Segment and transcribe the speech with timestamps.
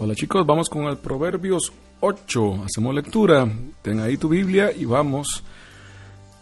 [0.00, 2.66] Hola chicos, vamos con el Proverbios 8.
[2.66, 3.50] Hacemos lectura.
[3.82, 5.42] Ten ahí tu Biblia y vamos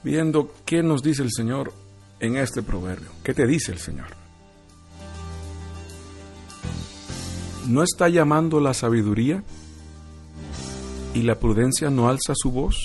[0.02, 1.72] viendo qué nos dice el Señor
[2.20, 3.08] en este proverbio.
[3.24, 4.08] ¿Qué te dice el Señor?
[7.66, 9.42] ¿No está llamando la sabiduría
[11.14, 12.76] y la prudencia no alza su voz?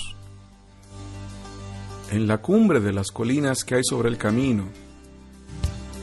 [2.10, 4.64] En la cumbre de las colinas que hay sobre el camino,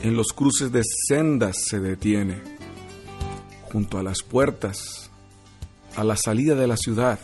[0.04, 2.59] en los cruces de sendas se detiene
[3.72, 5.10] junto a las puertas,
[5.96, 7.18] a la salida de la ciudad,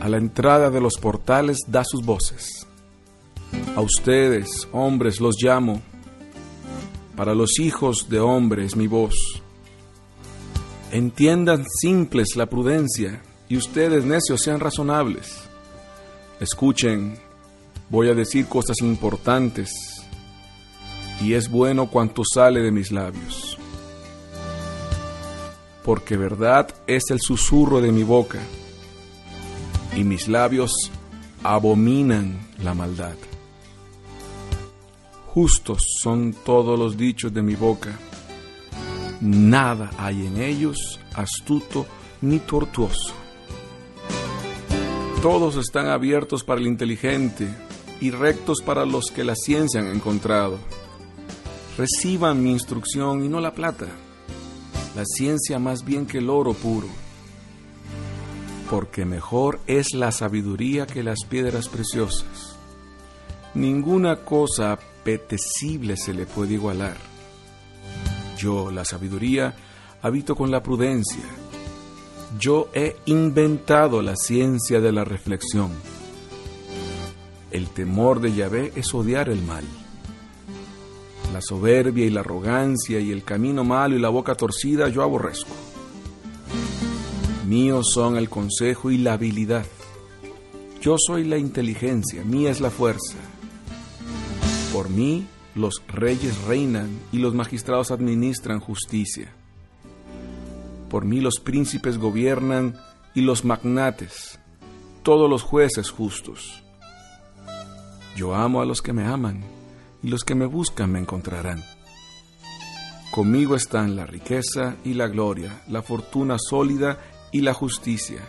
[0.00, 2.66] a la entrada de los portales, da sus voces.
[3.74, 5.80] A ustedes, hombres, los llamo.
[7.16, 9.14] Para los hijos de hombres, mi voz.
[10.92, 15.42] Entiendan simples la prudencia y ustedes, necios, sean razonables.
[16.40, 17.18] Escuchen,
[17.88, 19.72] voy a decir cosas importantes
[21.22, 23.56] y es bueno cuanto sale de mis labios
[25.86, 28.40] porque verdad es el susurro de mi boca,
[29.94, 30.72] y mis labios
[31.44, 33.14] abominan la maldad.
[35.28, 37.96] Justos son todos los dichos de mi boca,
[39.20, 41.86] nada hay en ellos astuto
[42.20, 43.14] ni tortuoso.
[45.22, 47.48] Todos están abiertos para el inteligente
[48.00, 50.58] y rectos para los que la ciencia han encontrado.
[51.78, 53.86] Reciban mi instrucción y no la plata
[54.96, 56.88] la ciencia más bien que el oro puro,
[58.70, 62.56] porque mejor es la sabiduría que las piedras preciosas.
[63.52, 66.96] Ninguna cosa apetecible se le puede igualar.
[68.38, 69.54] Yo, la sabiduría,
[70.00, 71.24] habito con la prudencia.
[72.38, 75.72] Yo he inventado la ciencia de la reflexión.
[77.50, 79.64] El temor de Yahvé es odiar el mal
[81.36, 85.54] la soberbia y la arrogancia y el camino malo y la boca torcida yo aborrezco.
[87.46, 89.66] Míos son el consejo y la habilidad.
[90.80, 93.18] Yo soy la inteligencia, mía es la fuerza.
[94.72, 99.30] Por mí los reyes reinan y los magistrados administran justicia.
[100.88, 102.78] Por mí los príncipes gobiernan
[103.14, 104.40] y los magnates,
[105.02, 106.62] todos los jueces justos.
[108.16, 109.55] Yo amo a los que me aman
[110.02, 111.62] y los que me buscan me encontrarán.
[113.10, 116.98] Conmigo están la riqueza y la gloria, la fortuna sólida
[117.32, 118.20] y la justicia.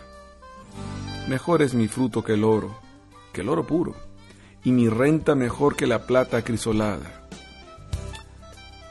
[1.28, 2.78] Mejor es mi fruto que el oro,
[3.32, 3.94] que el oro puro,
[4.64, 7.28] y mi renta mejor que la plata crisolada.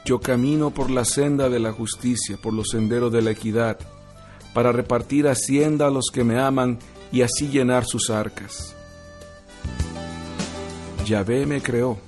[0.04, 3.78] Yo camino por la senda de la justicia, por los senderos de la equidad,
[4.54, 6.78] para repartir hacienda a los que me aman
[7.12, 8.74] y así llenar sus arcas.
[11.04, 12.07] Yahvé me creó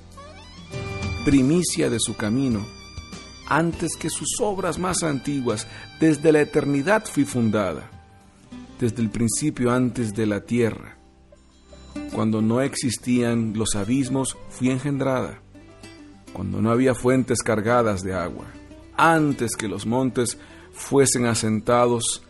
[1.23, 2.65] primicia de su camino,
[3.47, 5.67] antes que sus obras más antiguas,
[5.99, 7.89] desde la eternidad fui fundada,
[8.79, 10.97] desde el principio antes de la tierra.
[12.13, 15.41] Cuando no existían los abismos, fui engendrada,
[16.33, 18.45] cuando no había fuentes cargadas de agua,
[18.95, 20.37] antes que los montes
[20.73, 22.23] fuesen asentados,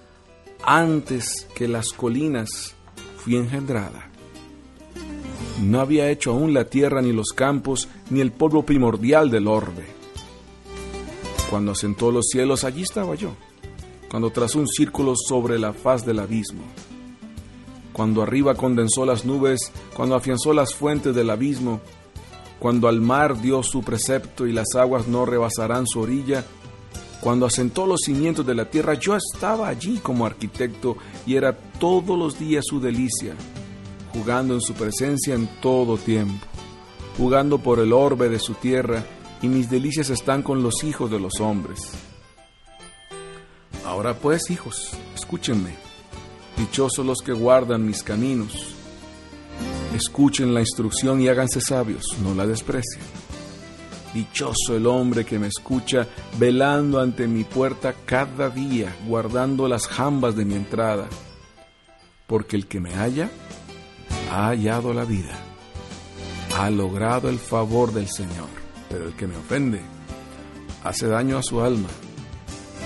[0.64, 2.76] antes que las colinas,
[3.18, 4.11] fui engendrada.
[5.62, 9.86] No había hecho aún la tierra ni los campos, ni el polvo primordial del orbe.
[11.52, 13.34] Cuando asentó los cielos, allí estaba yo.
[14.10, 16.64] Cuando trazó un círculo sobre la faz del abismo.
[17.94, 21.80] Cuando arriba condensó las nubes, cuando afianzó las fuentes del abismo,
[22.58, 26.44] cuando al mar dio su precepto y las aguas no rebasarán su orilla,
[27.20, 32.18] cuando asentó los cimientos de la tierra, yo estaba allí como arquitecto y era todos
[32.18, 33.36] los días su delicia
[34.14, 36.46] jugando en su presencia en todo tiempo,
[37.18, 39.06] jugando por el orbe de su tierra,
[39.42, 41.92] y mis delicias están con los hijos de los hombres.
[43.86, 45.76] Ahora pues, hijos, escúchenme,
[46.58, 48.76] dichosos los que guardan mis caminos,
[49.96, 53.04] escuchen la instrucción y háganse sabios, no la desprecien.
[54.14, 56.06] Dichoso el hombre que me escucha,
[56.38, 61.08] velando ante mi puerta cada día, guardando las jambas de mi entrada,
[62.28, 63.30] porque el que me halla,
[64.32, 65.38] ha hallado la vida,
[66.58, 68.48] ha logrado el favor del Señor,
[68.90, 69.82] pero el que me ofende
[70.86, 71.90] hace daño a su alma.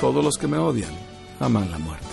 [0.01, 0.89] Todos los que me odian
[1.39, 2.07] aman la muerte.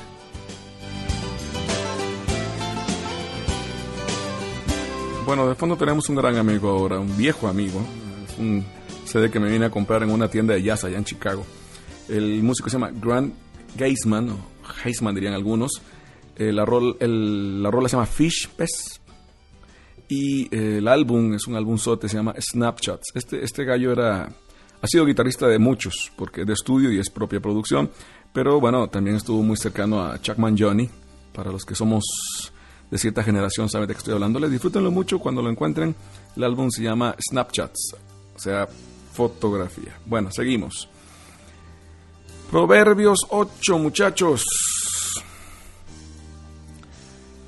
[5.24, 7.80] Bueno, de fondo tenemos un gran amigo ahora, un viejo amigo,
[8.28, 8.62] es un
[9.06, 11.46] CD que me vine a comprar en una tienda de jazz allá en Chicago.
[12.06, 13.32] El músico se llama Grant
[13.78, 14.38] Geisman, o
[14.84, 15.80] Heisman dirían algunos.
[16.36, 19.01] Eh, la, rol, la rola se llama Fish, Pez,
[20.12, 23.12] y eh, el álbum es un álbum sote, se llama Snapshots.
[23.14, 27.08] Este, este gallo era Ha sido guitarrista de muchos, porque es de estudio y es
[27.08, 27.90] propia producción,
[28.30, 30.90] pero bueno, también estuvo muy cercano a Chuck Johnny.
[31.32, 32.04] Para los que somos
[32.90, 34.38] de cierta generación saben de qué estoy hablando.
[34.50, 35.94] disfrútenlo mucho cuando lo encuentren.
[36.36, 37.94] El álbum se llama Snapchats,
[38.36, 38.68] o sea,
[39.14, 39.98] fotografía.
[40.04, 40.90] Bueno, seguimos.
[42.50, 44.44] Proverbios 8, muchachos.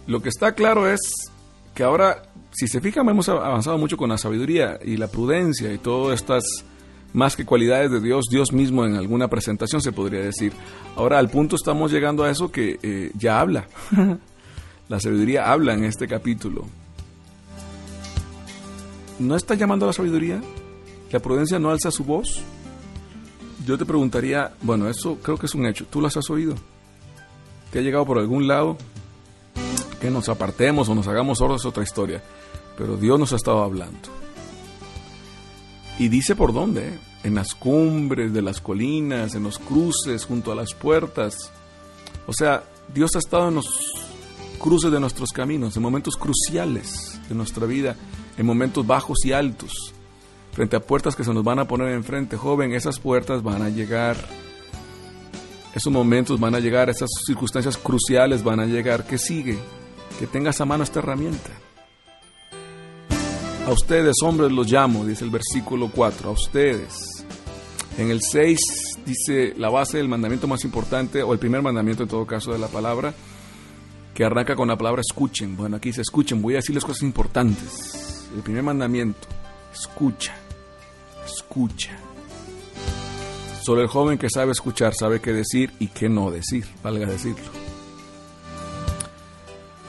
[0.07, 1.01] Lo que está claro es
[1.75, 2.23] que ahora,
[2.53, 6.44] si se fijan, hemos avanzado mucho con la sabiduría y la prudencia y todas estas
[7.12, 10.53] más que cualidades de Dios, Dios mismo en alguna presentación se podría decir.
[10.97, 13.67] Ahora al punto estamos llegando a eso que eh, ya habla.
[14.88, 16.65] la sabiduría habla en este capítulo.
[19.19, 20.43] ¿No está llamando a la sabiduría?
[21.12, 22.43] ¿La prudencia no alza su voz?
[23.65, 25.87] Yo te preguntaría, bueno, eso creo que es un hecho.
[25.87, 26.56] ¿Tú las has oído?
[27.70, 28.77] ¿Te ha llegado por algún lado?
[30.05, 32.23] Que nos apartemos o nos hagamos sordos es otra historia.
[32.77, 34.11] Pero Dios nos ha estado hablando.
[35.99, 36.99] Y dice por dónde, ¿eh?
[37.23, 41.51] en las cumbres de las colinas, en los cruces, junto a las puertas.
[42.27, 43.95] O sea, Dios ha estado en los
[44.59, 47.97] cruces de nuestros caminos, en momentos cruciales de nuestra vida,
[48.37, 49.73] en momentos bajos y altos,
[50.53, 52.37] frente a puertas que se nos van a poner enfrente.
[52.37, 54.19] Joven, esas puertas van a llegar.
[55.75, 59.06] Esos momentos van a llegar, esas circunstancias cruciales van a llegar.
[59.06, 59.59] ¿Qué sigue?
[60.19, 61.51] Que tengas a mano esta herramienta.
[63.67, 67.25] A ustedes, hombres, los llamo, dice el versículo 4, a ustedes.
[67.97, 68.59] En el 6
[69.07, 72.59] dice la base del mandamiento más importante, o el primer mandamiento en todo caso de
[72.59, 73.15] la palabra,
[74.13, 75.57] que arranca con la palabra escuchen.
[75.57, 78.29] Bueno, aquí se escuchen, voy a decirles cosas importantes.
[78.35, 79.27] El primer mandamiento,
[79.73, 80.35] escucha,
[81.25, 81.97] escucha.
[83.63, 87.64] Solo el joven que sabe escuchar sabe qué decir y qué no decir, valga decirlo.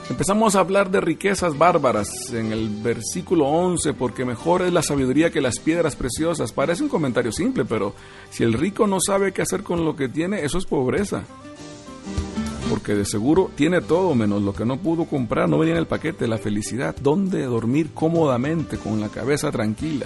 [0.07, 5.31] Empezamos a hablar de riquezas bárbaras en el versículo 11, porque mejor es la sabiduría
[5.31, 6.51] que las piedras preciosas.
[6.51, 7.95] Parece un comentario simple, pero
[8.29, 11.23] si el rico no sabe qué hacer con lo que tiene, eso es pobreza.
[12.69, 15.87] Porque de seguro tiene todo menos lo que no pudo comprar, no venía en el
[15.87, 20.05] paquete, la felicidad, dónde dormir cómodamente, con la cabeza tranquila.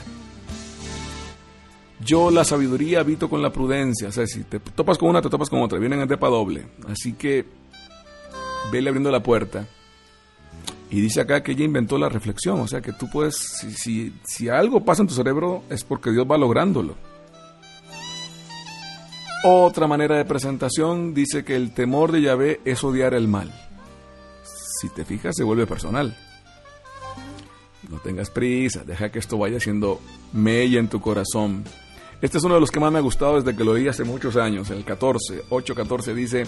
[2.05, 5.29] Yo la sabiduría habito con la prudencia, o sea, si te topas con una, te
[5.29, 6.67] topas con otra, vienen en depa doble.
[6.87, 7.45] Así que
[8.71, 9.67] vele abriendo la puerta
[10.91, 14.83] y dice acá que ella inventó la reflexión, o sea que tú puedes, si, algo
[14.83, 16.95] pasa en tu cerebro es porque Dios va lográndolo.
[19.43, 23.53] Otra manera de presentación dice que el temor de Yahvé es odiar el mal.
[24.81, 26.17] Si te fijas, se vuelve personal.
[27.87, 30.01] No tengas prisa, deja que esto vaya siendo
[30.33, 31.63] mella en tu corazón.
[32.21, 34.03] Este es uno de los que más me ha gustado desde que lo oí hace
[34.03, 36.43] muchos años, el 14, 8.14 dice,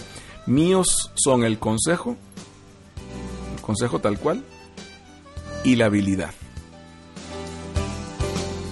[0.46, 2.16] míos son el consejo
[3.62, 4.44] consejo tal cual,
[5.64, 6.32] y la habilidad.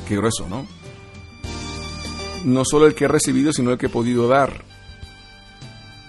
[0.06, 0.66] Qué grueso, ¿no?
[2.44, 4.64] No solo el que he recibido, sino el que he podido dar.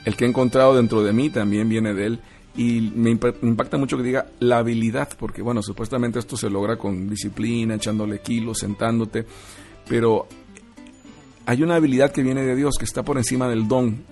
[0.05, 2.19] El que he encontrado dentro de mí también viene de él.
[2.55, 7.09] Y me impacta mucho que diga la habilidad, porque bueno, supuestamente esto se logra con
[7.09, 9.25] disciplina, echándole kilos, sentándote,
[9.87, 10.27] pero
[11.45, 14.03] hay una habilidad que viene de Dios, que está por encima del don.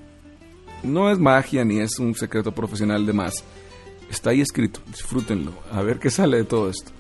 [0.84, 3.44] No es magia ni es un secreto profesional de más
[4.10, 6.92] Está ahí escrito, disfrútenlo, a ver qué sale de todo esto.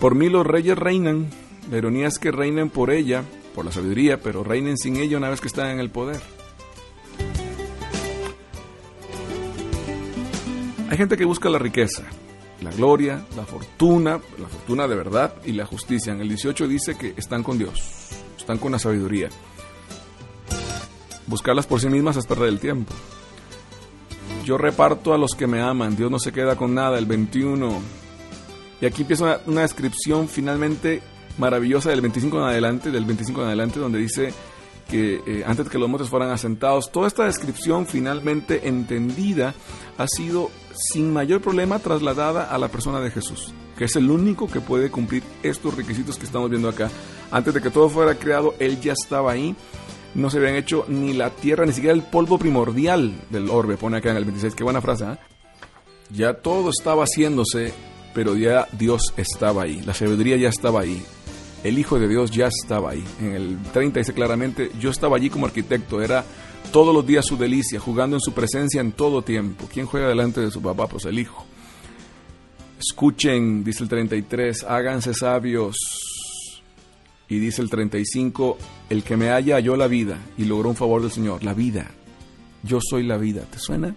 [0.00, 1.28] Por mí los reyes reinan,
[1.70, 3.24] la ironía es que reinen por ella,
[3.54, 6.20] por la sabiduría, pero reinen sin ella una vez que están en el poder.
[10.90, 12.04] Hay gente que busca la riqueza,
[12.60, 16.12] la gloria, la fortuna, la fortuna de verdad y la justicia.
[16.12, 19.28] En el 18 dice que están con Dios, están con la sabiduría.
[21.26, 22.92] Buscarlas por sí mismas es perder el tiempo.
[24.44, 25.96] Yo reparto a los que me aman.
[25.96, 26.98] Dios no se queda con nada.
[26.98, 27.80] El 21.
[28.80, 31.02] Y aquí empieza una, descripción finalmente
[31.38, 34.34] maravillosa del 25 en adelante, del 25 en adelante, donde dice
[34.90, 39.54] que eh, antes que los montes fueran asentados, toda esta descripción finalmente entendida
[39.96, 44.46] ha sido sin mayor problema trasladada a la persona de Jesús, que es el único
[44.46, 46.90] que puede cumplir estos requisitos que estamos viendo acá.
[47.30, 49.56] Antes de que todo fuera creado, Él ya estaba ahí
[50.14, 53.98] no se habían hecho ni la tierra, ni siquiera el polvo primordial del orbe, pone
[53.98, 55.16] acá en el 26, qué buena frase, ¿eh?
[56.10, 57.72] Ya todo estaba haciéndose,
[58.14, 61.02] pero ya Dios estaba ahí, la sabiduría ya estaba ahí,
[61.64, 63.04] el Hijo de Dios ya estaba ahí.
[63.20, 66.24] En el 30 dice claramente, yo estaba allí como arquitecto, era
[66.70, 69.66] todos los días su delicia, jugando en su presencia en todo tiempo.
[69.72, 70.86] ¿Quién juega delante de su papá?
[70.86, 71.46] Pues el Hijo.
[72.78, 75.76] Escuchen, dice el 33, háganse sabios,
[77.28, 78.58] y dice el 35,
[78.90, 81.42] el que me haya halló la vida y logró un favor del Señor.
[81.42, 81.90] La vida.
[82.62, 83.42] Yo soy la vida.
[83.50, 83.94] ¿Te suena?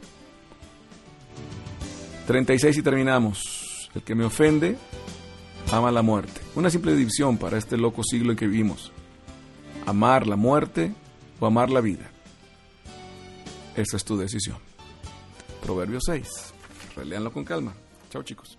[2.26, 3.90] 36 y terminamos.
[3.96, 4.78] El que me ofende
[5.72, 6.42] ama la muerte.
[6.56, 8.92] Una simple división para este loco siglo en que vivimos.
[9.86, 10.94] amar la muerte
[11.40, 12.10] o amar la vida.
[13.76, 14.58] Esa es tu decisión.
[15.62, 16.28] Proverbio 6.
[16.96, 17.74] Releanlo con calma.
[18.10, 18.58] Chao chicos.